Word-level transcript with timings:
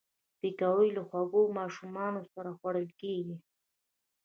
پکورې 0.39 0.89
له 0.97 1.01
خوږو 1.07 1.43
ماشومانو 1.57 2.21
سره 2.33 2.49
خوړل 2.57 2.87
کېږي 3.01 3.35